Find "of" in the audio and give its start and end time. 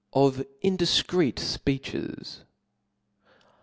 0.29-0.45